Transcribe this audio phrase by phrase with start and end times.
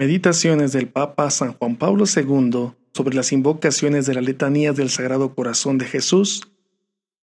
[0.00, 5.34] Meditaciones del Papa San Juan Pablo II sobre las invocaciones de la letanía del Sagrado
[5.34, 6.50] Corazón de Jesús.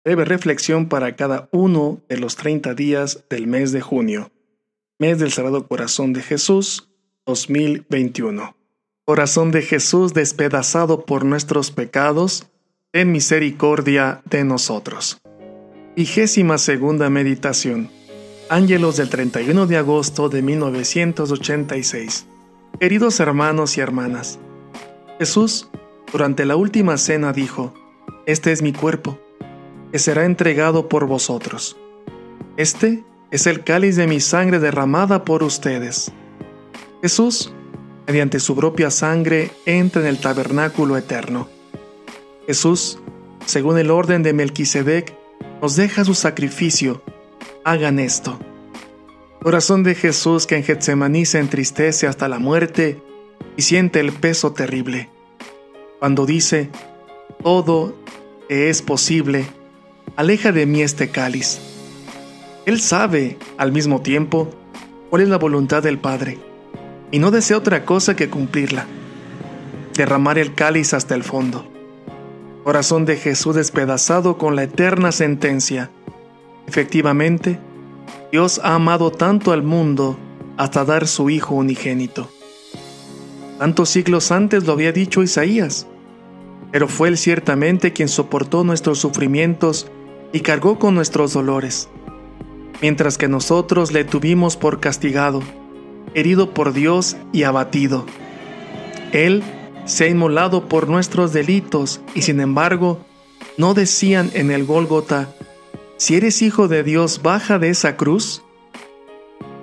[0.04, 4.30] Breve reflexión para cada uno de los 30 días del mes de junio.
[5.00, 6.90] Mes del Sagrado Corazón de Jesús
[7.26, 8.58] 2021.
[9.06, 12.48] Corazón de Jesús despedazado por nuestros pecados,
[12.92, 15.22] ten misericordia de nosotros.
[15.96, 17.90] Vigésima segunda meditación.
[18.50, 22.26] Ángelos del 31 de agosto de 1986.
[22.80, 24.38] Queridos hermanos y hermanas,
[25.18, 25.70] Jesús,
[26.12, 27.74] durante la última cena, dijo,
[28.26, 29.18] Este es mi cuerpo,
[29.94, 31.78] que será entregado por vosotros.
[32.58, 36.12] Este es el cáliz de mi sangre derramada por ustedes.
[37.02, 37.54] Jesús,
[38.08, 41.48] mediante su propia sangre, entra en el tabernáculo eterno.
[42.46, 43.00] Jesús,
[43.46, 45.16] según el orden de Melquisedec,
[45.62, 47.02] nos deja su sacrificio.
[47.64, 48.38] Hagan esto.
[49.46, 53.00] Corazón de Jesús que en Getsemaní se entristece hasta la muerte
[53.56, 55.12] y siente el peso terrible.
[56.00, 56.72] Cuando dice,
[57.44, 57.96] todo
[58.50, 59.46] es posible,
[60.16, 61.60] aleja de mí este cáliz.
[62.66, 64.50] Él sabe, al mismo tiempo,
[65.12, 66.40] cuál es la voluntad del Padre,
[67.12, 68.88] y no desea otra cosa que cumplirla,
[69.94, 71.72] derramar el cáliz hasta el fondo.
[72.64, 75.92] Corazón de Jesús despedazado con la eterna sentencia.
[76.66, 77.60] Efectivamente,
[78.32, 80.18] Dios ha amado tanto al mundo
[80.58, 82.30] hasta dar su Hijo unigénito.
[83.60, 85.88] Tantos siglos antes lo había dicho Isaías,
[86.72, 89.88] pero fue Él ciertamente quien soportó nuestros sufrimientos
[90.34, 91.88] y cargó con nuestros dolores,
[92.82, 95.42] mientras que nosotros le tuvimos por castigado,
[96.14, 98.06] herido por Dios y abatido.
[99.14, 99.44] Él
[99.86, 103.00] se ha inmolado por nuestros delitos y sin embargo
[103.58, 105.35] no decían en el Gólgota,
[105.98, 108.44] si eres hijo de Dios, baja de esa cruz.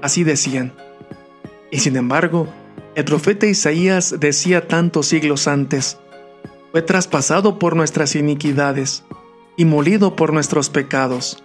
[0.01, 0.73] Así decían.
[1.71, 2.49] Y sin embargo,
[2.95, 5.99] el profeta Isaías decía tantos siglos antes,
[6.73, 9.05] fue traspasado por nuestras iniquidades
[9.57, 11.43] y molido por nuestros pecados.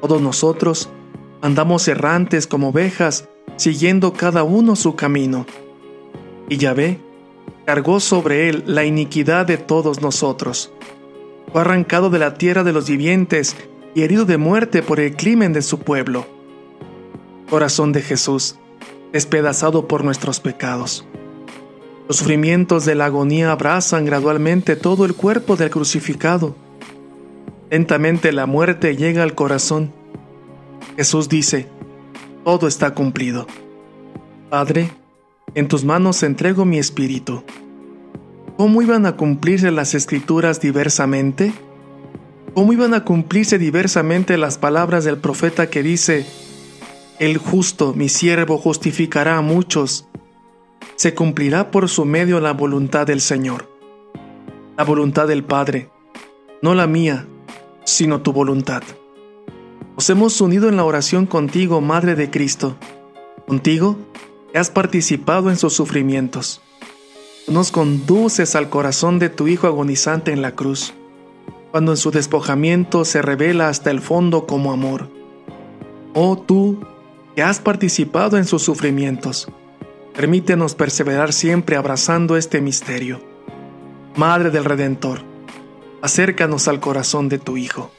[0.00, 0.88] Todos nosotros
[1.40, 5.46] andamos errantes como ovejas, siguiendo cada uno su camino.
[6.48, 6.98] Y Yahvé
[7.66, 10.72] cargó sobre él la iniquidad de todos nosotros.
[11.52, 13.56] Fue arrancado de la tierra de los vivientes
[13.94, 16.26] y herido de muerte por el crimen de su pueblo.
[17.50, 18.56] Corazón de Jesús,
[19.12, 21.06] despedazado por nuestros pecados.
[22.08, 26.56] Los sufrimientos de la agonía abrazan gradualmente todo el cuerpo del crucificado.
[27.70, 29.92] Lentamente la muerte llega al corazón.
[30.96, 31.68] Jesús dice,
[32.44, 33.46] todo está cumplido.
[34.50, 34.90] Padre,
[35.54, 37.44] en tus manos entrego mi espíritu.
[38.56, 41.52] ¿Cómo iban a cumplirse las escrituras diversamente?
[42.54, 46.26] ¿Cómo iban a cumplirse diversamente las palabras del profeta que dice,
[47.18, 50.06] El justo, mi siervo, justificará a muchos,
[50.96, 53.70] se cumplirá por su medio la voluntad del Señor,
[54.76, 55.88] la voluntad del Padre,
[56.60, 57.26] no la mía,
[57.84, 58.82] sino tu voluntad.
[59.96, 62.76] Nos hemos unido en la oración contigo, Madre de Cristo.
[63.46, 63.96] Contigo
[64.54, 66.60] has participado en sus sufrimientos.
[67.48, 70.92] Nos conduces al corazón de tu Hijo agonizante en la cruz
[71.72, 75.08] cuando en su despojamiento se revela hasta el fondo como amor.
[76.14, 76.86] Oh tú,
[77.34, 79.48] que has participado en sus sufrimientos,
[80.14, 83.20] permítenos perseverar siempre abrazando este misterio.
[84.16, 85.22] Madre del Redentor,
[86.02, 87.90] acércanos al corazón de tu Hijo.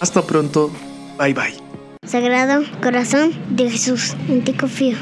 [0.00, 0.70] Hasta pronto,
[1.18, 1.54] bye bye.
[2.04, 4.96] Sagrado Corazón de Jesús, en ti confío.